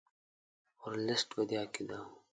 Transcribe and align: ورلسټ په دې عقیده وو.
ورلسټ 0.81 1.27
په 1.31 1.41
دې 1.49 1.55
عقیده 1.63 1.97
وو. 2.03 2.13